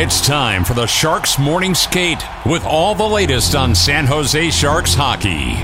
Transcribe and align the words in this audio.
It's 0.00 0.24
time 0.24 0.62
for 0.62 0.74
the 0.74 0.86
Sharks 0.86 1.40
Morning 1.40 1.74
Skate 1.74 2.22
with 2.46 2.64
all 2.64 2.94
the 2.94 3.02
latest 3.02 3.56
on 3.56 3.74
San 3.74 4.06
Jose 4.06 4.50
Sharks 4.50 4.94
hockey. 4.94 5.56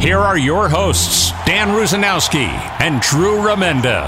Here 0.00 0.16
are 0.16 0.38
your 0.38 0.68
hosts, 0.68 1.32
Dan 1.44 1.70
Rusanowsky 1.70 2.46
and 2.80 3.00
Drew 3.00 3.38
Remenda. 3.38 4.04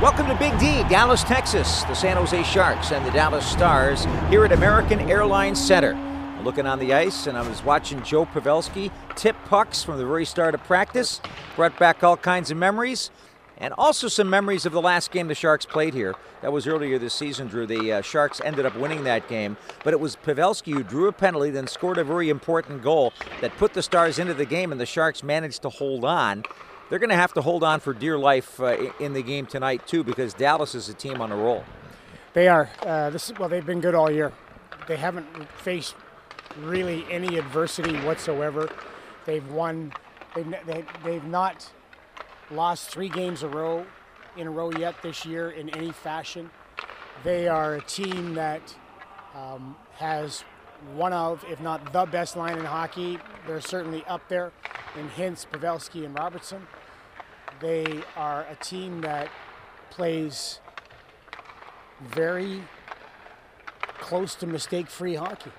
Welcome 0.00 0.28
to 0.28 0.36
Big 0.36 0.56
D, 0.60 0.88
Dallas, 0.88 1.24
Texas. 1.24 1.82
The 1.82 1.94
San 1.94 2.16
Jose 2.16 2.40
Sharks 2.44 2.92
and 2.92 3.04
the 3.04 3.10
Dallas 3.10 3.44
Stars 3.44 4.04
here 4.30 4.44
at 4.44 4.52
American 4.52 5.00
Airlines 5.10 5.60
Center. 5.60 5.98
Looking 6.44 6.68
on 6.68 6.78
the 6.78 6.94
ice, 6.94 7.26
and 7.26 7.36
I 7.36 7.42
was 7.48 7.64
watching 7.64 8.04
Joe 8.04 8.26
Pavelski 8.26 8.92
tip 9.16 9.34
pucks 9.46 9.82
from 9.82 9.98
the 9.98 10.06
very 10.06 10.24
start 10.24 10.54
of 10.54 10.62
practice. 10.62 11.20
Brought 11.56 11.76
back 11.80 12.04
all 12.04 12.16
kinds 12.16 12.52
of 12.52 12.58
memories 12.58 13.10
and 13.58 13.72
also 13.78 14.08
some 14.08 14.28
memories 14.28 14.66
of 14.66 14.72
the 14.72 14.80
last 14.80 15.10
game 15.10 15.28
the 15.28 15.34
Sharks 15.34 15.66
played 15.66 15.94
here. 15.94 16.14
That 16.42 16.52
was 16.52 16.66
earlier 16.66 16.98
this 16.98 17.14
season, 17.14 17.48
Drew. 17.48 17.66
The 17.66 17.94
uh, 17.94 18.02
Sharks 18.02 18.40
ended 18.44 18.66
up 18.66 18.76
winning 18.76 19.04
that 19.04 19.28
game, 19.28 19.56
but 19.84 19.92
it 19.92 20.00
was 20.00 20.16
Pavelski 20.16 20.72
who 20.72 20.82
drew 20.82 21.08
a 21.08 21.12
penalty, 21.12 21.50
then 21.50 21.66
scored 21.66 21.98
a 21.98 22.04
very 22.04 22.28
important 22.28 22.82
goal 22.82 23.12
that 23.40 23.56
put 23.56 23.72
the 23.72 23.82
Stars 23.82 24.18
into 24.18 24.34
the 24.34 24.44
game, 24.44 24.72
and 24.72 24.80
the 24.80 24.86
Sharks 24.86 25.22
managed 25.22 25.62
to 25.62 25.68
hold 25.68 26.04
on. 26.04 26.44
They're 26.88 26.98
going 26.98 27.10
to 27.10 27.16
have 27.16 27.32
to 27.32 27.42
hold 27.42 27.64
on 27.64 27.80
for 27.80 27.92
dear 27.92 28.16
life 28.16 28.60
uh, 28.60 28.90
in 29.00 29.12
the 29.12 29.22
game 29.22 29.46
tonight 29.46 29.86
too, 29.86 30.04
because 30.04 30.34
Dallas 30.34 30.74
is 30.74 30.88
a 30.88 30.94
team 30.94 31.20
on 31.20 31.32
a 31.32 31.36
roll. 31.36 31.64
They 32.32 32.48
are. 32.48 32.70
Uh, 32.82 33.10
this 33.10 33.32
well, 33.38 33.48
they've 33.48 33.64
been 33.64 33.80
good 33.80 33.94
all 33.94 34.10
year. 34.10 34.32
They 34.86 34.96
haven't 34.96 35.26
faced 35.52 35.96
really 36.60 37.04
any 37.10 37.38
adversity 37.38 37.96
whatsoever. 38.00 38.68
They've 39.24 39.46
won. 39.50 39.92
They've, 40.34 40.54
they, 40.66 40.84
they've 41.02 41.24
not 41.24 41.68
lost 42.50 42.90
three 42.90 43.08
games 43.08 43.42
a 43.42 43.48
row 43.48 43.84
in 44.36 44.46
a 44.46 44.50
row 44.50 44.70
yet 44.70 44.94
this 45.02 45.24
year 45.24 45.50
in 45.50 45.70
any 45.70 45.92
fashion. 45.92 46.50
They 47.24 47.48
are 47.48 47.76
a 47.76 47.80
team 47.82 48.34
that 48.34 48.74
um, 49.34 49.76
has 49.94 50.44
one 50.94 51.12
of, 51.12 51.44
if 51.48 51.60
not 51.60 51.92
the 51.92 52.04
best 52.06 52.36
line 52.36 52.58
in 52.58 52.64
hockey. 52.64 53.18
They're 53.46 53.60
certainly 53.60 54.04
up 54.04 54.28
there 54.28 54.52
in 54.98 55.08
Hintz, 55.08 55.46
Pavelski, 55.46 56.04
and 56.04 56.14
Robertson. 56.14 56.66
They 57.60 58.02
are 58.16 58.46
a 58.50 58.54
team 58.56 59.00
that 59.00 59.28
plays 59.90 60.60
very 62.02 62.62
close 63.98 64.34
to 64.36 64.46
mistake-free 64.46 65.14
hockey. 65.14 65.52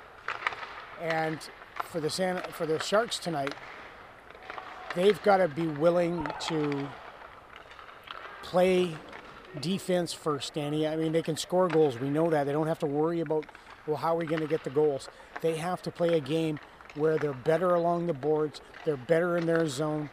And 1.02 1.40
for 1.86 2.00
the 2.00 2.10
San, 2.10 2.42
for 2.52 2.66
the 2.66 2.80
Sharks 2.80 3.18
tonight, 3.18 3.56
they've 4.96 5.22
got 5.24 5.38
to 5.38 5.48
be 5.48 5.68
willing 5.68 6.28
to 6.48 6.88
play 8.44 8.96
defense 9.60 10.14
first, 10.14 10.54
Danny. 10.54 10.88
I 10.88 10.96
mean, 10.96 11.12
they 11.12 11.22
can 11.22 11.38
score 11.38 11.68
goals. 11.68 12.00
We 12.00 12.10
know 12.10 12.30
that. 12.30 12.46
They 12.46 12.52
don't 12.52 12.68
have 12.68 12.80
to 12.80 12.86
worry 12.86 13.20
about, 13.20 13.46
well, 13.86 13.98
how 13.98 14.16
are 14.16 14.20
we 14.20 14.26
going 14.26 14.42
to 14.42 14.48
get 14.48 14.64
the 14.64 14.70
goals? 14.70 15.10
They 15.42 15.58
have 15.58 15.82
to 15.84 15.92
play 15.92 16.16
a 16.16 16.20
game 16.20 16.60
where 16.96 17.18
they're 17.18 17.34
better 17.34 17.76
along 17.76 18.08
the 18.08 18.14
boards, 18.14 18.62
they're 18.86 18.98
better 18.98 19.38
in 19.38 19.46
their 19.46 19.68
zone. 19.68 20.10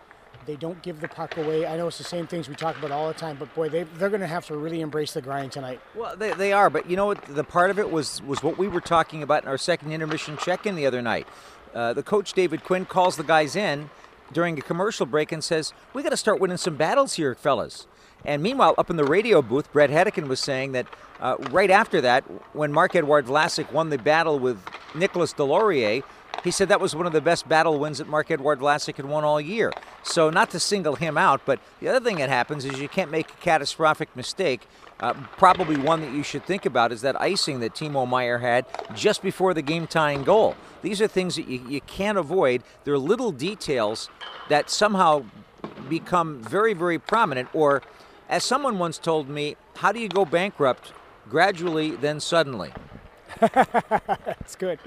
They 0.47 0.57
don't 0.57 0.83
give 0.83 1.01
the 1.01 1.09
puck 1.09 1.39
away. 1.39 1.67
I 1.67 1.79
know 1.79 1.87
it's 1.87 1.97
the 1.97 2.05
same 2.05 2.27
things 2.27 2.51
we 2.51 2.55
talk 2.55 2.77
about 2.77 2.91
all 2.91 3.09
the 3.09 3.15
time, 3.15 3.37
but 3.39 3.55
boy, 3.55 3.71
they, 3.71 3.85
they're 3.85 4.11
going 4.11 4.21
to 4.21 4.27
have 4.27 4.45
to 4.49 4.57
really 4.57 4.83
embrace 4.83 5.15
the 5.15 5.23
grind 5.23 5.53
tonight. 5.53 5.81
Well, 5.95 6.15
they, 6.17 6.35
they 6.35 6.53
are, 6.53 6.69
but 6.69 6.91
you 6.91 6.97
know 6.97 7.07
what? 7.07 7.25
The 7.25 7.45
part 7.45 7.71
of 7.71 7.79
it 7.79 7.91
was 7.91 8.21
was 8.23 8.43
what 8.43 8.59
we 8.59 8.69
were 8.69 8.83
talking 8.83 9.23
about 9.23 9.45
in 9.45 9.49
our 9.49 9.57
second 9.57 9.93
intermission 9.93 10.37
check-in 10.37 10.77
the 10.77 10.85
other 10.85 11.01
night. 11.01 11.27
Uh, 11.75 11.95
the 11.95 12.03
coach 12.03 12.35
David 12.35 12.63
Quinn 12.63 12.85
calls 12.85 13.17
the 13.17 13.25
guys 13.25 13.57
in 13.57 13.89
during 14.33 14.59
a 14.59 14.63
commercial 14.63 15.07
break 15.07 15.33
and 15.33 15.43
says, 15.43 15.73
"We 15.93 16.03
got 16.03 16.11
to 16.11 16.17
start 16.17 16.41
winning 16.41 16.57
some 16.57 16.77
battles 16.77 17.15
here, 17.15 17.35
fellas." 17.35 17.87
And 18.25 18.43
meanwhile, 18.43 18.75
up 18.79 18.89
in 18.91 18.97
the 18.97 19.05
radio 19.05 19.43
booth, 19.43 19.71
Brett 19.73 19.91
Hedican 19.91 20.29
was 20.29 20.41
saying 20.41 20.73
that 20.73 20.87
uh, 21.21 21.37
right 21.51 21.71
after 21.71 22.01
that, 22.01 22.25
when 22.55 22.73
Marc-Edouard 22.73 23.27
Vlasic 23.27 23.71
won 23.71 23.91
the 23.91 23.99
battle 23.99 24.39
with 24.39 24.59
Nicolas 24.95 25.35
Deslauriers, 25.35 26.03
he 26.45 26.51
said 26.51 26.69
that 26.69 26.81
was 26.81 26.95
one 26.95 27.07
of 27.07 27.13
the 27.13 27.23
best 27.23 27.49
battle 27.49 27.79
wins 27.79 27.99
that 27.99 28.07
Marc-Edouard 28.07 28.61
Vlasic 28.61 28.97
had 28.97 29.07
won 29.07 29.25
all 29.25 29.41
year. 29.41 29.73
So 30.03 30.29
not 30.29 30.51
to 30.51 30.61
single 30.61 30.95
him 30.95 31.17
out, 31.17 31.41
but 31.47 31.59
the 31.81 31.89
other 31.89 32.05
thing 32.05 32.19
that 32.19 32.29
happens 32.29 32.67
is 32.67 32.79
you 32.79 32.89
can't 32.89 33.11
make 33.11 33.31
a 33.31 33.37
catastrophic 33.37 34.15
mistake. 34.15 34.69
Uh, 35.01 35.15
probably 35.39 35.77
one 35.77 36.03
that 36.03 36.13
you 36.13 36.23
should 36.23 36.45
think 36.45 36.67
about 36.67 36.93
is 36.93 37.01
that 37.01 37.19
icing 37.21 37.61
that 37.61 37.75
Timo 37.75 38.07
Meier 38.07 38.39
had 38.39 38.67
just 38.95 39.23
before 39.23 39.55
the 39.55 39.63
game-tying 39.63 40.23
goal. 40.23 40.55
These 40.83 41.01
are 41.01 41.09
things 41.09 41.37
that 41.37 41.49
you, 41.49 41.67
you 41.67 41.81
can't 41.81 42.19
avoid. 42.19 42.63
They're 42.85 42.99
little 42.99 43.33
details 43.33 44.11
that 44.51 44.69
somehow 44.69 45.25
become 45.89 46.43
very, 46.43 46.75
very 46.75 46.99
prominent. 46.99 47.49
Or, 47.55 47.83
as 48.29 48.45
someone 48.45 48.79
once 48.79 48.99
told 48.99 49.31
me, 49.31 49.57
how 49.77 49.93
do 49.93 49.99
you 49.99 50.09
go 50.09 50.27
bankrupt? 50.27 50.93
Gradually, 51.29 51.93
then 51.93 52.21
suddenly. 52.21 52.73
That's 53.41 54.57
good. 54.57 54.79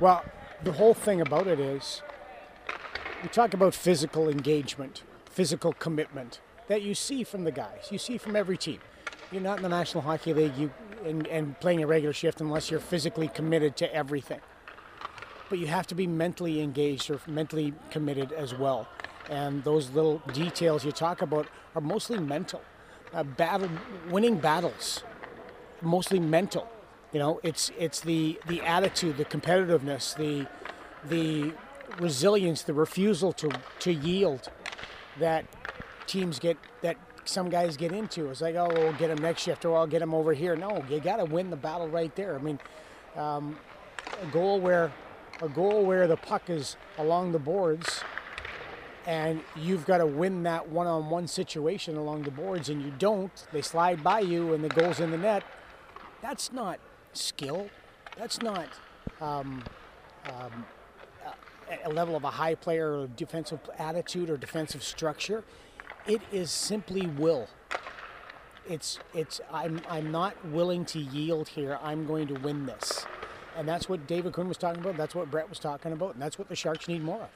Well, 0.00 0.24
the 0.64 0.72
whole 0.72 0.94
thing 0.94 1.20
about 1.20 1.46
it 1.46 1.60
is 1.60 2.02
we 3.22 3.28
talk 3.28 3.54
about 3.54 3.74
physical 3.74 4.28
engagement, 4.28 5.02
physical 5.26 5.72
commitment 5.72 6.40
that 6.68 6.82
you 6.82 6.94
see 6.94 7.24
from 7.24 7.44
the 7.44 7.52
guys. 7.52 7.88
You 7.90 7.98
see 7.98 8.18
from 8.18 8.36
every 8.36 8.56
team. 8.56 8.78
You're 9.30 9.42
not 9.42 9.58
in 9.58 9.62
the 9.62 9.68
National 9.68 10.02
Hockey 10.02 10.32
League 10.32 10.56
you, 10.56 10.72
and, 11.04 11.26
and 11.26 11.58
playing 11.60 11.82
a 11.82 11.86
regular 11.86 12.12
shift 12.12 12.40
unless 12.40 12.70
you're 12.70 12.80
physically 12.80 13.28
committed 13.28 13.76
to 13.78 13.94
everything. 13.94 14.40
But 15.48 15.58
you 15.58 15.66
have 15.66 15.86
to 15.88 15.94
be 15.94 16.06
mentally 16.06 16.60
engaged 16.60 17.10
or 17.10 17.20
mentally 17.26 17.74
committed 17.90 18.32
as 18.32 18.54
well. 18.54 18.88
And 19.28 19.62
those 19.64 19.90
little 19.90 20.22
details 20.32 20.84
you 20.84 20.92
talk 20.92 21.22
about 21.22 21.46
are 21.74 21.80
mostly 21.80 22.18
mental. 22.18 22.62
Uh, 23.12 23.22
battle, 23.22 23.68
winning 24.10 24.38
battles, 24.38 25.02
mostly 25.82 26.18
mental. 26.18 26.68
You 27.16 27.20
know, 27.20 27.40
it's 27.42 27.72
it's 27.78 28.00
the 28.00 28.38
the 28.46 28.60
attitude, 28.60 29.16
the 29.16 29.24
competitiveness, 29.24 30.14
the 30.14 30.46
the 31.08 31.54
resilience, 31.98 32.60
the 32.60 32.74
refusal 32.74 33.32
to 33.32 33.50
to 33.78 33.90
yield 33.90 34.50
that 35.18 35.46
teams 36.06 36.38
get 36.38 36.58
that 36.82 36.98
some 37.24 37.48
guys 37.48 37.78
get 37.78 37.92
into. 37.92 38.28
It's 38.28 38.42
like, 38.42 38.54
oh, 38.54 38.68
we'll 38.70 38.92
get 38.92 39.08
him 39.08 39.16
next 39.16 39.44
shift, 39.44 39.64
or 39.64 39.78
I'll 39.78 39.86
get 39.86 40.02
him 40.02 40.12
over 40.12 40.34
here. 40.34 40.56
No, 40.56 40.84
you 40.90 41.00
got 41.00 41.16
to 41.16 41.24
win 41.24 41.48
the 41.48 41.56
battle 41.56 41.88
right 41.88 42.14
there. 42.16 42.34
I 42.34 42.38
mean, 42.38 42.60
um, 43.16 43.56
a 44.22 44.26
goal 44.26 44.60
where 44.60 44.92
a 45.40 45.48
goal 45.48 45.86
where 45.86 46.06
the 46.06 46.18
puck 46.18 46.50
is 46.50 46.76
along 46.98 47.32
the 47.32 47.38
boards, 47.38 48.02
and 49.06 49.42
you've 49.56 49.86
got 49.86 49.98
to 50.04 50.06
win 50.06 50.42
that 50.42 50.68
one-on-one 50.68 51.28
situation 51.28 51.96
along 51.96 52.24
the 52.24 52.30
boards, 52.30 52.68
and 52.68 52.82
you 52.82 52.92
don't. 52.98 53.46
They 53.52 53.62
slide 53.62 54.04
by 54.04 54.20
you, 54.20 54.52
and 54.52 54.62
the 54.62 54.68
goal's 54.68 55.00
in 55.00 55.12
the 55.12 55.16
net. 55.16 55.44
That's 56.20 56.52
not 56.52 56.78
skill. 57.16 57.68
That's 58.16 58.40
not 58.42 58.68
um, 59.20 59.62
um, 60.28 60.66
a 61.84 61.90
level 61.90 62.16
of 62.16 62.24
a 62.24 62.30
high 62.30 62.54
player 62.54 63.00
or 63.00 63.06
defensive 63.08 63.60
attitude 63.78 64.30
or 64.30 64.36
defensive 64.36 64.82
structure. 64.82 65.44
It 66.06 66.22
is 66.32 66.50
simply 66.50 67.06
will. 67.06 67.48
It's 68.68 68.98
it's 69.14 69.40
I'm 69.52 69.80
I'm 69.88 70.10
not 70.10 70.34
willing 70.46 70.84
to 70.86 70.98
yield 70.98 71.48
here. 71.48 71.78
I'm 71.82 72.06
going 72.06 72.26
to 72.28 72.34
win 72.34 72.66
this. 72.66 73.06
And 73.56 73.66
that's 73.66 73.88
what 73.88 74.06
David 74.06 74.34
Quinn 74.34 74.48
was 74.48 74.58
talking 74.58 74.82
about. 74.82 74.96
That's 74.96 75.14
what 75.14 75.30
Brett 75.30 75.48
was 75.48 75.58
talking 75.58 75.92
about, 75.92 76.12
and 76.12 76.22
that's 76.22 76.38
what 76.38 76.48
the 76.48 76.56
Sharks 76.56 76.88
need 76.88 77.02
more 77.02 77.22
of. 77.22 77.28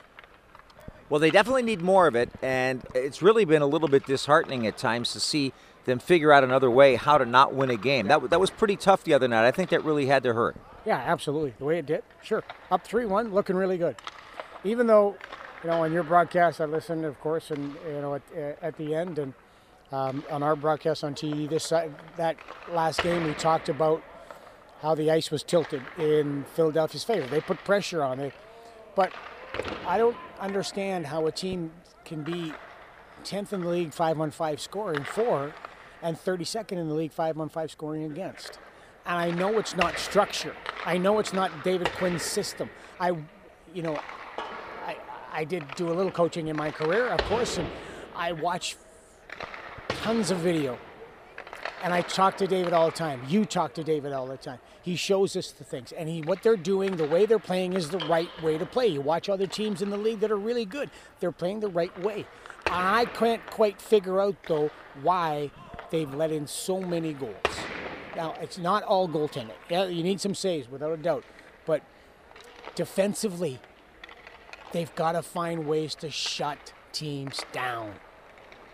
Well, 1.09 1.19
they 1.19 1.31
definitely 1.31 1.63
need 1.63 1.81
more 1.81 2.07
of 2.07 2.15
it, 2.15 2.31
and 2.41 2.87
it's 2.95 3.21
really 3.21 3.45
been 3.45 3.63
a 3.63 3.67
little 3.67 3.89
bit 3.89 4.07
disheartening 4.07 4.67
at 4.67 4.77
times 4.77 5.13
to 5.15 5.21
see 5.21 5.53
them 5.85 5.99
figure 5.99 6.33
out 6.33 6.45
another 6.45 6.71
way 6.71 6.97
how 6.97 7.19
to 7.19 7.25
not 7.25 7.55
win 7.55 7.71
a 7.71 7.77
game. 7.77 8.09
That, 8.09 8.31
that 8.31 8.41
was 8.41 8.51
pretty 8.51 8.77
tough 8.77 9.05
the 9.05 9.15
other 9.15 9.29
night. 9.29 9.47
I 9.47 9.51
think 9.51 9.71
that 9.71 9.85
really 9.85 10.07
had 10.07 10.23
to 10.25 10.35
hurt. 10.35 10.57
Yeah, 10.87 10.97
absolutely. 10.97 11.55
The 11.59 11.65
way 11.65 11.79
it 11.79 11.87
did, 11.87 12.03
sure. 12.23 12.43
Up 12.71 12.85
3 12.85 13.07
1, 13.07 13.33
looking 13.33 13.57
really 13.57 13.79
good. 13.79 13.97
Even 14.65 14.87
though, 14.87 15.17
you 15.63 15.71
know, 15.71 15.83
on 15.83 15.93
your 15.93 16.03
broadcast, 16.03 16.61
I 16.61 16.65
listened, 16.65 17.05
of 17.05 17.19
course, 17.21 17.51
and, 17.51 17.75
you 17.87 18.01
know, 18.01 18.15
at, 18.15 18.23
at 18.63 18.77
the 18.77 18.95
end, 18.95 19.19
and 19.19 19.35
um, 19.93 20.25
on 20.31 20.43
our 20.43 20.57
broadcast 20.57 21.03
on 21.05 21.15
TV, 21.15 21.49
this 21.49 21.69
that 21.69 22.37
last 22.73 23.03
game, 23.03 23.25
we 23.25 23.35
talked 23.35 23.69
about 23.69 24.03
how 24.81 24.95
the 24.95 25.11
ice 25.11 25.31
was 25.31 25.43
tilted 25.43 25.83
in 25.99 26.45
Philadelphia's 26.55 27.05
favor. 27.05 27.27
They 27.27 27.41
put 27.41 27.59
pressure 27.65 28.03
on 28.03 28.19
it. 28.21 28.33
But 28.95 29.13
I 29.87 29.99
don't 29.99 30.17
understand 30.39 31.07
how 31.07 31.27
a 31.27 31.33
team 31.33 31.73
can 32.05 32.23
be 32.23 32.53
10th 33.25 33.53
in 33.53 33.61
the 33.61 33.69
league 33.69 33.93
5 33.93 34.21
on 34.21 34.31
5 34.31 34.61
scoring 34.61 35.05
for 35.05 35.55
and 36.03 36.17
32nd 36.17 36.73
in 36.73 36.89
the 36.89 36.95
league 36.95 37.13
5 37.13 37.39
on 37.41 37.49
5 37.49 37.71
scoring 37.71 38.05
against. 38.05 38.59
And 39.07 39.19
I 39.19 39.31
know 39.31 39.59
it's 39.59 39.77
not 39.77 39.99
structure. 39.99 40.55
I 40.85 40.99
know 40.99 41.19
it's 41.19 41.33
not 41.33 41.65
David 41.65 41.91
Quinn's 41.93 42.23
system. 42.23 42.71
I, 42.99 43.17
you 43.75 43.83
know, 43.83 43.99
I, 44.87 44.97
I 45.33 45.45
did 45.45 45.65
do 45.75 45.91
a 45.91 45.95
little 45.95 46.13
coaching 46.13 46.49
in 46.49 46.57
my 46.57 46.71
career, 46.71 47.09
of 47.09 47.21
course, 47.23 47.59
and 47.59 47.69
I 48.15 48.33
watch 48.33 48.77
tons 49.89 50.31
of 50.31 50.39
video. 50.39 50.79
And 51.83 51.95
I 51.95 52.03
talk 52.03 52.37
to 52.39 52.47
David 52.47 52.75
all 52.75 52.87
the 52.87 52.97
time. 52.97 53.23
You 53.27 53.47
talk 53.47 53.73
to 53.75 53.83
David 53.83 54.13
all 54.13 54.27
the 54.27 54.37
time. 54.37 54.59
He 54.83 54.97
shows 54.97 55.35
us 55.35 55.51
the 55.51 55.65
things. 55.65 55.93
And 55.93 56.11
he, 56.11 56.21
what 56.21 56.43
they're 56.43 56.57
doing, 56.57 56.97
the 56.97 57.07
way 57.07 57.25
they're 57.25 57.39
playing 57.39 57.73
is 57.73 57.89
the 57.89 57.99
right 58.01 58.29
way 58.43 58.59
to 58.59 58.67
play. 58.67 58.87
You 58.87 59.01
watch 59.01 59.31
other 59.31 59.47
teams 59.47 59.81
in 59.81 59.89
the 59.89 59.97
league 59.97 60.21
that 60.21 60.31
are 60.31 60.37
really 60.37 60.67
good. 60.67 60.91
They're 61.21 61.33
playing 61.33 61.61
the 61.61 61.69
right 61.69 61.99
way. 62.03 62.27
I 62.67 63.07
can't 63.07 63.45
quite 63.51 63.81
figure 63.81 64.21
out, 64.21 64.37
though, 64.47 64.71
why 65.03 65.51
they've 65.91 66.13
let 66.15 66.31
in 66.31 66.47
so 66.47 66.81
many 66.81 67.13
goals. 67.13 67.35
Now, 68.17 68.35
it's 68.41 68.59
not 68.59 68.83
all 68.83 69.09
goaltending. 69.09 69.53
Yeah, 69.69 69.87
you 69.87 70.03
need 70.03 70.21
some 70.21 70.35
saves, 70.35 70.71
without 70.71 70.93
a 70.93 70.97
doubt. 70.97 71.25
But 71.67 71.83
defensively, 72.75 73.61
they've 74.73 74.95
got 74.95 75.13
to 75.13 75.23
find 75.23 75.67
ways 75.67 75.95
to 75.97 76.11
shut 76.11 76.73
teams 76.93 77.45
down. 77.53 77.95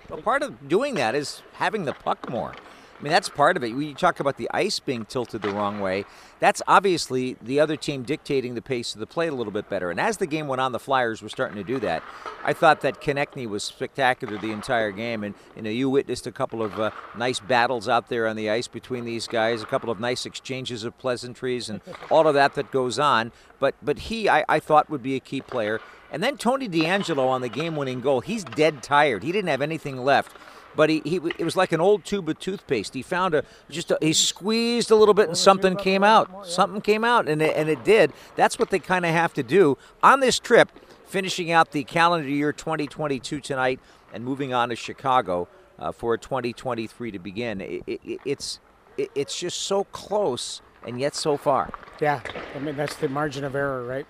But 0.09 0.23
part 0.23 0.43
of 0.43 0.69
doing 0.69 0.95
that 0.95 1.15
is 1.15 1.43
having 1.55 1.85
the 1.85 1.93
puck 1.93 2.31
more. 2.31 2.55
I 2.99 3.03
mean, 3.03 3.13
that's 3.13 3.29
part 3.29 3.57
of 3.57 3.65
it. 3.65 3.75
When 3.75 3.83
you 3.83 3.95
talk 3.95 4.21
about 4.21 4.39
the 4.39 4.51
ice 4.53 4.81
being 4.81 5.05
tilted 5.05 5.43
the 5.43 5.51
wrong 5.51 5.81
way, 5.81 6.07
that's 6.41 6.63
obviously 6.67 7.37
the 7.43 7.61
other 7.61 7.77
team 7.77 8.05
dictating 8.05 8.55
the 8.55 8.63
pace 8.63 8.95
of 8.95 9.01
the 9.01 9.07
play 9.07 9.29
a 9.29 9.35
little 9.35 9.53
bit 9.53 9.69
better. 9.69 9.91
And 9.91 10.01
as 10.01 10.17
the 10.17 10.27
game 10.27 10.49
went 10.49 10.61
on, 10.61 10.73
the 10.73 10.79
Flyers 10.79 11.21
were 11.21 11.29
starting 11.29 11.57
to 11.57 11.65
do 11.65 11.79
that. 11.81 12.03
I 12.43 12.55
thought 12.55 12.81
that 12.81 13.03
Konecny 13.03 13.47
was 13.47 13.65
spectacular 13.65 14.39
the 14.39 14.51
entire 14.51 14.93
game, 14.93 15.25
and 15.25 15.35
you 15.55 15.63
know, 15.63 15.71
you 15.71 15.91
witnessed 15.91 16.27
a 16.27 16.33
couple 16.33 16.63
of 16.63 16.81
uh, 16.81 16.91
nice 17.17 17.39
battles 17.39 17.87
out 17.87 18.09
there 18.09 18.27
on 18.27 18.35
the 18.35 18.49
ice 18.49 18.69
between 18.69 19.05
these 19.05 19.27
guys, 19.27 19.63
a 19.63 19.67
couple 19.67 19.91
of 19.91 20.01
nice 20.01 20.25
exchanges 20.25 20.85
of 20.85 20.97
pleasantries, 20.97 21.69
and 21.69 21.83
all 22.11 22.27
of 22.27 22.35
that 22.35 22.55
that 22.55 22.71
goes 22.71 22.99
on. 22.99 23.31
But 23.59 23.75
but 23.83 23.99
he, 23.99 24.29
I, 24.29 24.45
I 24.49 24.59
thought, 24.59 24.89
would 24.89 25.03
be 25.03 25.17
a 25.17 25.21
key 25.21 25.43
player. 25.43 25.81
And 26.11 26.23
then 26.23 26.37
Tony 26.37 26.69
DeAngelo 26.69 27.27
on 27.27 27.41
the 27.41 27.49
game-winning 27.49 28.01
goal. 28.01 28.21
He's 28.21 28.45
dead 28.45 28.81
tired. 28.81 29.25
He 29.25 29.33
didn't 29.33 29.49
have 29.49 29.61
anything 29.61 30.05
left 30.05 30.37
but 30.77 30.91
he, 30.91 31.01
he 31.05 31.17
it 31.17 31.45
was 31.45 31.57
like 31.57 31.73
an 31.73 31.81
old 31.81 32.05
tube 32.05 32.29
of 32.29 32.39
toothpaste. 32.39 32.95
He 32.95 33.03
found 33.03 33.35
a 33.35 33.45
just 33.71 33.91
a, 33.91 33.99
he 34.01 34.13
squeezed 34.13 34.91
a 34.91 34.97
little 34.97 35.15
bit 35.15 35.29
and 35.29 35.37
something 35.37 35.77
came 35.77 36.05
out. 36.05 36.47
Something 36.47 36.81
came 36.81 37.05
out 37.05 37.29
and 37.29 37.43
it, 37.43 37.57
and 37.57 37.69
it 37.69 37.83
did. 37.85 38.13
That's 38.37 38.59
what 38.59 38.71
they 38.71 38.79
kind 38.79 39.05
of 39.05 39.13
have 39.13 39.33
to 39.35 39.43
do 39.43 39.79
on 40.03 40.21
this 40.21 40.39
trip, 40.39 40.71
finishing 41.07 41.51
out 41.51 41.73
the 41.73 41.85
calendar 41.85 42.29
year 42.29 42.53
2022 42.53 43.41
tonight 43.41 43.81
and 44.13 44.25
moving 44.25 44.53
on 44.53 44.69
to 44.69 44.77
Chicago 44.77 45.49
uh, 45.79 45.93
for 45.93 46.17
2023 46.17 47.11
to 47.11 47.19
begin. 47.19 47.61
It, 47.61 47.83
it, 47.87 48.21
it's 48.25 48.61
it's 48.99 49.39
just 49.39 49.63
so 49.63 49.85
close 49.85 50.63
and 50.87 51.01
yet 51.01 51.15
so 51.15 51.37
far. 51.37 51.71
Yeah, 52.01 52.21
I 52.55 52.59
mean 52.59 52.77
that's 52.77 52.97
the 52.97 53.09
margin 53.09 53.45
of 53.45 53.55
error, 53.55 53.85
right? 53.85 54.07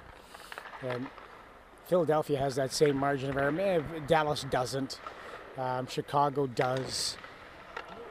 And 0.82 1.06
Philadelphia 1.86 2.38
has 2.38 2.56
that 2.56 2.72
same 2.72 2.96
margin 2.96 3.30
of 3.30 3.36
error. 3.36 3.84
Dallas 4.06 4.44
doesn't. 4.50 5.00
Um, 5.58 5.86
Chicago 5.86 6.46
does. 6.46 7.16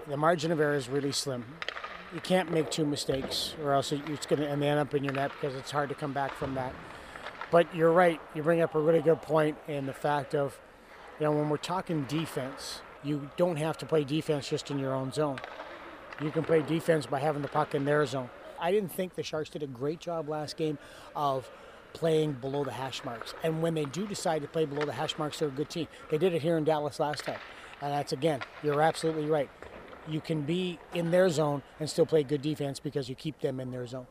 The 0.07 0.17
margin 0.17 0.51
of 0.51 0.59
error 0.59 0.75
is 0.75 0.89
really 0.89 1.11
slim. 1.11 1.45
You 2.13 2.21
can't 2.21 2.51
make 2.51 2.71
two 2.71 2.85
mistakes, 2.85 3.55
or 3.63 3.73
else 3.73 3.91
it's 3.91 4.25
going 4.25 4.41
to 4.41 4.47
end 4.47 4.63
up 4.63 4.93
in 4.93 5.03
your 5.03 5.13
net 5.13 5.31
because 5.31 5.55
it's 5.55 5.71
hard 5.71 5.89
to 5.89 5.95
come 5.95 6.13
back 6.13 6.33
from 6.33 6.55
that. 6.55 6.73
But 7.51 7.73
you're 7.75 7.91
right. 7.91 8.19
You 8.33 8.43
bring 8.43 8.61
up 8.61 8.75
a 8.75 8.79
really 8.79 9.01
good 9.01 9.21
point 9.21 9.57
in 9.67 9.85
the 9.85 9.93
fact 9.93 10.33
of, 10.33 10.59
you 11.19 11.25
know, 11.25 11.31
when 11.31 11.49
we're 11.49 11.57
talking 11.57 12.03
defense, 12.05 12.81
you 13.03 13.29
don't 13.37 13.57
have 13.57 13.77
to 13.79 13.85
play 13.85 14.03
defense 14.03 14.49
just 14.49 14.71
in 14.71 14.79
your 14.79 14.93
own 14.93 15.11
zone. 15.11 15.39
You 16.21 16.31
can 16.31 16.43
play 16.43 16.61
defense 16.61 17.05
by 17.05 17.19
having 17.19 17.41
the 17.41 17.47
puck 17.47 17.75
in 17.75 17.85
their 17.85 18.05
zone. 18.05 18.29
I 18.59 18.71
didn't 18.71 18.91
think 18.91 19.15
the 19.15 19.23
Sharks 19.23 19.49
did 19.49 19.63
a 19.63 19.67
great 19.67 19.99
job 19.99 20.29
last 20.29 20.57
game 20.57 20.77
of 21.15 21.49
playing 21.95 22.33
below 22.33 22.63
the 22.63 22.71
hash 22.71 23.03
marks. 23.03 23.33
And 23.43 23.61
when 23.61 23.73
they 23.73 23.85
do 23.85 24.05
decide 24.05 24.41
to 24.41 24.47
play 24.47 24.65
below 24.65 24.85
the 24.85 24.91
hash 24.91 25.17
marks, 25.17 25.39
they're 25.39 25.47
a 25.47 25.51
good 25.51 25.69
team. 25.69 25.87
They 26.11 26.17
did 26.17 26.33
it 26.33 26.41
here 26.41 26.57
in 26.57 26.65
Dallas 26.65 26.99
last 26.99 27.23
time. 27.23 27.39
And 27.81 27.91
that's, 27.91 28.11
again, 28.11 28.41
you're 28.61 28.81
absolutely 28.81 29.25
right. 29.25 29.49
You 30.07 30.21
can 30.21 30.41
be 30.41 30.77
in 30.93 31.11
their 31.11 31.29
zone 31.29 31.63
and 31.79 31.89
still 31.89 32.05
play 32.05 32.23
good 32.23 32.41
defense 32.41 32.79
because 32.79 33.09
you 33.09 33.15
keep 33.15 33.39
them 33.39 33.59
in 33.59 33.71
their 33.71 33.87
zone 33.87 34.07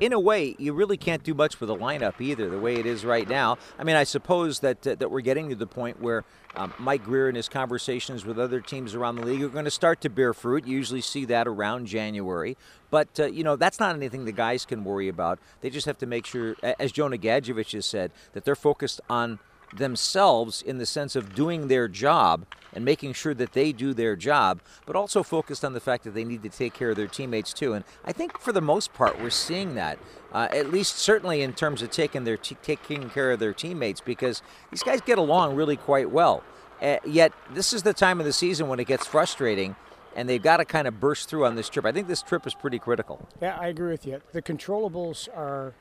in 0.00 0.12
a 0.12 0.20
way, 0.20 0.56
you 0.58 0.72
really 0.72 0.96
can't 0.96 1.22
do 1.22 1.34
much 1.34 1.60
with 1.60 1.68
the 1.68 1.76
lineup 1.76 2.20
either, 2.20 2.48
the 2.48 2.58
way 2.58 2.76
it 2.76 2.86
is 2.86 3.04
right 3.04 3.28
now. 3.28 3.58
I 3.78 3.84
mean, 3.84 3.96
I 3.96 4.04
suppose 4.04 4.60
that 4.60 4.86
uh, 4.86 4.94
that 4.96 5.10
we're 5.10 5.20
getting 5.20 5.48
to 5.50 5.54
the 5.54 5.66
point 5.66 6.00
where 6.00 6.24
um, 6.56 6.72
Mike 6.78 7.04
Grier 7.04 7.28
and 7.28 7.36
his 7.36 7.48
conversations 7.48 8.24
with 8.24 8.38
other 8.38 8.60
teams 8.60 8.94
around 8.94 9.16
the 9.16 9.26
league 9.26 9.42
are 9.42 9.48
going 9.48 9.64
to 9.64 9.70
start 9.70 10.00
to 10.02 10.10
bear 10.10 10.34
fruit. 10.34 10.66
You 10.66 10.76
usually 10.76 11.00
see 11.00 11.24
that 11.26 11.46
around 11.46 11.86
January, 11.86 12.56
but 12.90 13.08
uh, 13.18 13.26
you 13.26 13.44
know 13.44 13.56
that's 13.56 13.80
not 13.80 13.94
anything 13.94 14.24
the 14.24 14.32
guys 14.32 14.64
can 14.64 14.84
worry 14.84 15.08
about. 15.08 15.38
They 15.60 15.70
just 15.70 15.86
have 15.86 15.98
to 15.98 16.06
make 16.06 16.26
sure, 16.26 16.56
as 16.62 16.92
Jonah 16.92 17.18
Gadjovich 17.18 17.72
has 17.72 17.86
said, 17.86 18.10
that 18.32 18.44
they're 18.44 18.56
focused 18.56 19.00
on 19.08 19.38
themselves 19.76 20.62
in 20.62 20.78
the 20.78 20.86
sense 20.86 21.16
of 21.16 21.34
doing 21.34 21.68
their 21.68 21.88
job 21.88 22.46
and 22.72 22.84
making 22.84 23.12
sure 23.12 23.34
that 23.34 23.52
they 23.52 23.72
do 23.72 23.94
their 23.94 24.16
job, 24.16 24.60
but 24.86 24.96
also 24.96 25.22
focused 25.22 25.64
on 25.64 25.72
the 25.72 25.80
fact 25.80 26.04
that 26.04 26.14
they 26.14 26.24
need 26.24 26.42
to 26.42 26.48
take 26.48 26.74
care 26.74 26.90
of 26.90 26.96
their 26.96 27.06
teammates 27.06 27.52
too. 27.52 27.72
And 27.72 27.84
I 28.04 28.12
think 28.12 28.38
for 28.38 28.52
the 28.52 28.60
most 28.60 28.92
part, 28.94 29.20
we're 29.20 29.30
seeing 29.30 29.74
that. 29.76 29.98
Uh, 30.32 30.48
at 30.50 30.72
least, 30.72 30.98
certainly 30.98 31.42
in 31.42 31.52
terms 31.52 31.82
of 31.82 31.90
taking 31.90 32.24
their 32.24 32.36
t- 32.36 32.56
taking 32.62 33.08
care 33.10 33.30
of 33.30 33.38
their 33.38 33.52
teammates, 33.52 34.00
because 34.00 34.42
these 34.70 34.82
guys 34.82 35.00
get 35.00 35.18
along 35.18 35.54
really 35.54 35.76
quite 35.76 36.10
well. 36.10 36.42
Uh, 36.82 36.96
yet, 37.06 37.32
this 37.52 37.72
is 37.72 37.84
the 37.84 37.94
time 37.94 38.18
of 38.18 38.26
the 38.26 38.32
season 38.32 38.66
when 38.66 38.80
it 38.80 38.86
gets 38.86 39.06
frustrating 39.06 39.76
and 40.16 40.28
they've 40.28 40.42
got 40.42 40.58
to 40.58 40.64
kind 40.64 40.86
of 40.86 41.00
burst 41.00 41.28
through 41.28 41.44
on 41.44 41.54
this 41.56 41.68
trip. 41.68 41.84
I 41.84 41.92
think 41.92 42.08
this 42.08 42.22
trip 42.22 42.46
is 42.46 42.54
pretty 42.54 42.78
critical. 42.78 43.28
Yeah, 43.40 43.56
I 43.60 43.68
agree 43.68 43.90
with 43.90 44.06
you. 44.06 44.20
The 44.32 44.42
controllables 44.42 45.28
are 45.36 45.74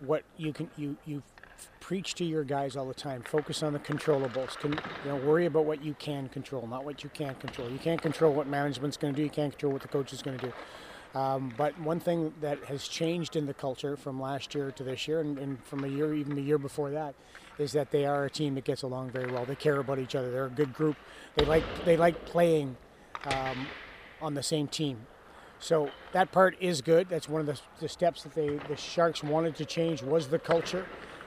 what 0.00 0.24
you 0.36 0.52
can 0.52 0.70
you 0.76 0.96
you 1.06 1.22
preach 1.80 2.14
to 2.14 2.24
your 2.24 2.44
guys 2.44 2.76
all 2.76 2.86
the 2.86 2.94
time. 2.94 3.22
Focus 3.22 3.62
on 3.62 3.72
the 3.72 3.78
controllables. 3.78 4.56
Can, 4.58 4.72
you 4.72 5.10
know, 5.10 5.16
worry 5.16 5.46
about 5.46 5.64
what 5.64 5.84
you 5.84 5.94
can 5.94 6.28
control, 6.28 6.66
not 6.66 6.84
what 6.84 7.04
you 7.04 7.10
can't 7.10 7.38
control. 7.38 7.70
You 7.70 7.78
can't 7.78 8.02
control 8.02 8.32
what 8.32 8.46
management's 8.46 8.96
going 8.96 9.14
to 9.14 9.16
do. 9.16 9.22
You 9.22 9.30
can't 9.30 9.52
control 9.52 9.72
what 9.72 9.82
the 9.82 9.88
coach 9.88 10.12
is 10.12 10.22
going 10.22 10.38
to 10.38 10.46
do. 10.46 10.52
Um, 11.16 11.54
but 11.56 11.78
one 11.80 11.98
thing 11.98 12.34
that 12.40 12.64
has 12.64 12.86
changed 12.88 13.36
in 13.36 13.46
the 13.46 13.54
culture 13.54 13.96
from 13.96 14.20
last 14.20 14.54
year 14.54 14.70
to 14.72 14.82
this 14.82 15.08
year, 15.08 15.20
and, 15.20 15.38
and, 15.38 15.64
from 15.64 15.84
a 15.84 15.88
year, 15.88 16.12
even 16.12 16.34
the 16.34 16.42
year 16.42 16.58
before 16.58 16.90
that, 16.90 17.14
is 17.58 17.72
that 17.72 17.90
they 17.90 18.04
are 18.04 18.26
a 18.26 18.30
team 18.30 18.54
that 18.56 18.64
gets 18.64 18.82
along 18.82 19.10
very 19.10 19.32
well. 19.32 19.46
They 19.46 19.54
care 19.54 19.78
about 19.78 19.98
each 19.98 20.14
other. 20.14 20.30
They're 20.30 20.46
a 20.46 20.50
good 20.50 20.74
group. 20.74 20.96
They 21.36 21.46
like 21.46 21.64
they 21.86 21.96
like 21.96 22.26
playing 22.26 22.76
um, 23.32 23.66
on 24.20 24.34
the 24.34 24.42
same 24.42 24.68
team. 24.68 25.06
So 25.58 25.88
that 26.12 26.32
part 26.32 26.56
is 26.60 26.82
good. 26.82 27.08
That's 27.08 27.30
one 27.30 27.40
of 27.40 27.46
the, 27.46 27.58
the 27.80 27.88
steps 27.88 28.22
that 28.24 28.34
they 28.34 28.56
the 28.68 28.76
Sharks 28.76 29.22
wanted 29.22 29.56
to 29.56 29.64
change 29.64 30.02
was 30.02 30.28
the 30.28 30.38
culture. 30.38 30.84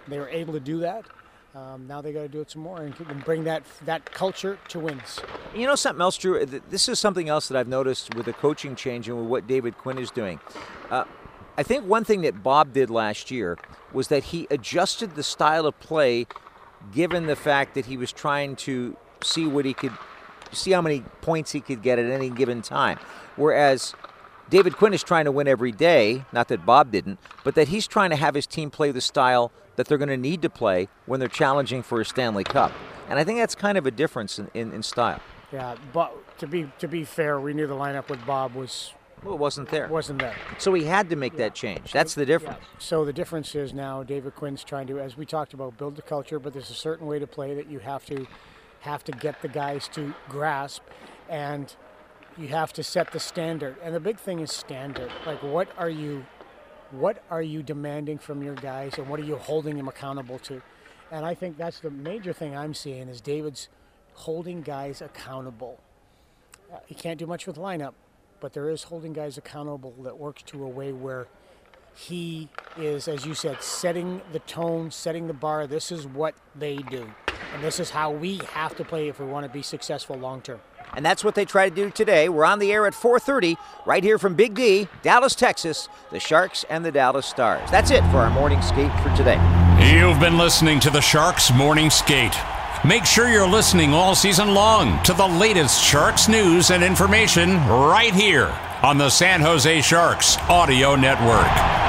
They 0.09 0.19
were 0.19 0.29
able 0.29 0.53
to 0.53 0.59
do 0.59 0.79
that. 0.79 1.05
Um, 1.55 1.87
now 1.87 1.99
they 1.99 2.13
got 2.13 2.21
to 2.21 2.27
do 2.27 2.41
it 2.41 2.51
some 2.51 2.61
more 2.61 2.81
and, 2.81 3.25
bring 3.25 3.43
that 3.45 3.63
that 3.85 4.05
culture 4.11 4.59
to 4.67 4.79
wins. 4.79 5.19
You 5.55 5.65
know 5.65 5.75
something 5.75 6.01
else, 6.01 6.15
Drew. 6.17 6.45
This 6.45 6.87
is 6.87 6.99
something 6.99 7.27
else 7.27 7.47
that 7.47 7.57
I've 7.57 7.67
noticed 7.67 8.13
with 8.13 8.27
the 8.27 8.33
coaching 8.33 8.75
change 8.75 9.09
and 9.09 9.17
with 9.17 9.27
what 9.27 9.47
David 9.47 9.75
Quinn 9.77 9.97
is 9.97 10.11
doing. 10.11 10.39
Uh, 10.91 11.05
I 11.57 11.63
think 11.63 11.85
one 11.85 12.03
thing 12.03 12.21
that 12.21 12.43
Bob 12.43 12.71
did 12.73 12.89
last 12.89 13.31
year 13.31 13.57
was 13.91 14.09
that 14.09 14.25
he 14.25 14.47
adjusted 14.51 15.15
the 15.15 15.23
style 15.23 15.65
of 15.65 15.79
play, 15.79 16.27
given 16.93 17.25
the 17.25 17.35
fact 17.35 17.73
that 17.73 17.87
he 17.87 17.97
was 17.97 18.11
trying 18.11 18.55
to 18.57 18.95
see 19.23 19.47
what 19.47 19.65
he 19.65 19.73
could, 19.73 19.91
see 20.51 20.71
how 20.71 20.81
many 20.81 21.01
points 21.21 21.51
he 21.51 21.61
could 21.61 21.81
get 21.81 21.97
at 21.97 22.09
any 22.09 22.29
given 22.29 22.61
time. 22.61 22.99
Whereas 23.35 23.95
David 24.49 24.75
Quinn 24.77 24.93
is 24.93 25.03
trying 25.03 25.25
to 25.25 25.31
win 25.31 25.47
every 25.47 25.71
day, 25.71 26.25
not 26.31 26.47
that 26.47 26.65
Bob 26.65 26.91
didn't, 26.91 27.19
but 27.43 27.55
that 27.55 27.67
he's 27.67 27.87
trying 27.87 28.09
to 28.09 28.15
have 28.15 28.33
his 28.33 28.47
team 28.47 28.71
play 28.71 28.91
the 28.91 29.01
style 29.01 29.51
that 29.75 29.87
they're 29.87 29.97
going 29.97 30.09
to 30.09 30.17
need 30.17 30.41
to 30.41 30.49
play 30.49 30.87
when 31.05 31.19
they're 31.19 31.29
challenging 31.29 31.83
for 31.83 32.01
a 32.01 32.05
Stanley 32.05 32.43
Cup. 32.43 32.71
And 33.09 33.19
I 33.19 33.23
think 33.23 33.39
that's 33.39 33.55
kind 33.55 33.77
of 33.77 33.85
a 33.85 33.91
difference 33.91 34.39
in, 34.39 34.49
in, 34.53 34.73
in 34.73 34.83
style. 34.83 35.21
Yeah, 35.51 35.75
but 35.93 36.37
to 36.39 36.47
be 36.47 36.71
to 36.79 36.87
be 36.87 37.03
fair, 37.03 37.39
we 37.39 37.53
knew 37.53 37.65
the 37.65 37.75
lineup 37.75 38.09
with 38.09 38.23
Bob 38.25 38.53
was 38.53 38.93
well, 39.23 39.33
it 39.33 39.39
wasn't 39.39 39.69
there. 39.69 39.87
Wasn't 39.87 40.19
there. 40.19 40.35
So 40.59 40.73
he 40.73 40.83
had 40.85 41.09
to 41.09 41.15
make 41.15 41.33
yeah. 41.33 41.39
that 41.39 41.55
change. 41.55 41.91
That's 41.91 42.13
the 42.13 42.25
difference. 42.25 42.59
Yeah. 42.61 42.79
So 42.79 43.05
the 43.05 43.13
difference 43.13 43.53
is 43.55 43.73
now 43.73 44.03
David 44.03 44.35
Quinn's 44.35 44.63
trying 44.63 44.87
to, 44.87 44.99
as 44.99 45.17
we 45.17 45.25
talked 45.25 45.53
about, 45.53 45.77
build 45.77 45.95
the 45.95 46.01
culture, 46.01 46.39
but 46.39 46.53
there's 46.53 46.69
a 46.69 46.75
certain 46.75 47.07
way 47.07 47.19
to 47.19 47.27
play 47.27 47.53
that 47.55 47.69
you 47.69 47.79
have 47.79 48.05
to 48.05 48.27
have 48.81 49.03
to 49.03 49.11
get 49.11 49.41
the 49.41 49.47
guys 49.47 49.89
to 49.89 50.13
grasp, 50.29 50.83
and 51.27 51.75
you 52.39 52.47
have 52.47 52.71
to 52.73 52.83
set 52.83 53.11
the 53.11 53.19
standard. 53.19 53.75
And 53.83 53.93
the 53.93 53.99
big 53.99 54.17
thing 54.17 54.39
is 54.39 54.51
standard. 54.51 55.11
Like, 55.25 55.43
what 55.43 55.67
are 55.77 55.89
you, 55.89 56.25
what 56.91 57.21
are 57.29 57.41
you 57.41 57.61
demanding 57.61 58.17
from 58.17 58.41
your 58.41 58.55
guys, 58.55 58.97
and 58.97 59.09
what 59.09 59.19
are 59.19 59.25
you 59.25 59.35
holding 59.35 59.77
them 59.77 59.87
accountable 59.87 60.39
to? 60.39 60.61
And 61.11 61.25
I 61.25 61.33
think 61.33 61.57
that's 61.57 61.79
the 61.79 61.89
major 61.89 62.33
thing 62.33 62.55
I'm 62.55 62.73
seeing 62.73 63.09
is 63.09 63.19
David's 63.19 63.67
holding 64.13 64.61
guys 64.61 65.01
accountable. 65.01 65.79
Uh, 66.71 66.77
he 66.85 66.95
can't 66.95 67.19
do 67.19 67.25
much 67.25 67.45
with 67.47 67.57
lineup, 67.57 67.93
but 68.39 68.53
there 68.53 68.69
is 68.69 68.83
holding 68.83 69.11
guys 69.11 69.37
accountable 69.37 69.93
that 70.03 70.17
works 70.17 70.43
to 70.43 70.63
a 70.63 70.67
way 70.67 70.91
where 70.91 71.27
he 71.95 72.47
is, 72.77 73.07
as 73.07 73.25
you 73.25 73.33
said, 73.33 73.61
setting 73.61 74.21
the 74.31 74.39
tone, 74.39 74.91
setting 74.91 75.27
the 75.27 75.33
bar. 75.33 75.67
This 75.67 75.91
is 75.91 76.07
what 76.07 76.35
they 76.55 76.77
do. 76.77 77.11
And 77.53 77.63
this 77.63 77.79
is 77.79 77.89
how 77.89 78.11
we 78.11 78.37
have 78.53 78.75
to 78.77 78.85
play 78.85 79.09
if 79.09 79.19
we 79.19 79.25
want 79.25 79.45
to 79.45 79.51
be 79.51 79.63
successful 79.63 80.15
long 80.15 80.41
term. 80.41 80.61
And 80.95 81.05
that's 81.05 81.23
what 81.23 81.35
they 81.35 81.45
try 81.45 81.69
to 81.69 81.75
do 81.75 81.89
today. 81.89 82.29
We're 82.29 82.45
on 82.45 82.59
the 82.59 82.71
air 82.71 82.85
at 82.85 82.93
4:30 82.93 83.57
right 83.85 84.03
here 84.03 84.17
from 84.17 84.35
Big 84.35 84.55
D, 84.55 84.87
Dallas, 85.01 85.35
Texas, 85.35 85.89
the 86.11 86.19
Sharks 86.19 86.65
and 86.69 86.83
the 86.83 86.91
Dallas 86.91 87.25
Stars. 87.25 87.69
That's 87.71 87.91
it 87.91 88.01
for 88.11 88.17
our 88.17 88.29
morning 88.29 88.61
skate 88.61 88.91
for 89.01 89.15
today. 89.15 89.39
You've 89.93 90.19
been 90.19 90.37
listening 90.37 90.79
to 90.81 90.89
the 90.89 91.01
Sharks 91.01 91.51
Morning 91.53 91.89
Skate. 91.89 92.35
Make 92.85 93.05
sure 93.05 93.29
you're 93.29 93.47
listening 93.47 93.93
all 93.93 94.15
season 94.15 94.53
long 94.53 95.01
to 95.03 95.13
the 95.13 95.27
latest 95.27 95.83
Sharks 95.83 96.29
news 96.29 96.71
and 96.71 96.83
information 96.83 97.57
right 97.67 98.13
here 98.13 98.53
on 98.81 98.97
the 98.97 99.09
San 99.09 99.41
Jose 99.41 99.81
Sharks 99.81 100.37
Audio 100.49 100.95
Network. 100.95 101.88